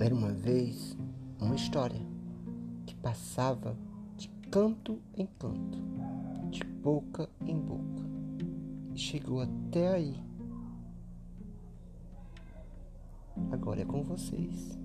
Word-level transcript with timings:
Era 0.00 0.14
uma 0.14 0.32
vez 0.32 0.96
uma 1.38 1.54
história 1.54 2.00
que 2.86 2.94
passava 2.94 3.76
de 4.16 4.30
canto 4.50 4.98
em 5.14 5.26
canto, 5.38 5.78
de 6.50 6.64
boca 6.64 7.28
em 7.46 7.60
boca, 7.60 8.02
e 8.94 8.98
chegou 8.98 9.42
até 9.42 9.88
aí. 9.88 10.16
Agora 13.52 13.82
é 13.82 13.84
com 13.84 14.02
vocês. 14.02 14.78